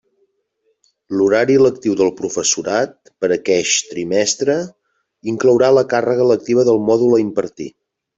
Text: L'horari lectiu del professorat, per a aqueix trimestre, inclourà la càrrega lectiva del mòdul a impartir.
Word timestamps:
L'horari 1.17 1.57
lectiu 1.63 1.97
del 1.99 2.09
professorat, 2.21 2.95
per 3.25 3.29
a 3.29 3.33
aqueix 3.35 3.73
trimestre, 3.89 4.55
inclourà 5.35 5.71
la 5.81 5.85
càrrega 5.93 6.27
lectiva 6.33 6.65
del 6.71 6.81
mòdul 6.89 7.15
a 7.19 7.25
impartir. 7.27 7.69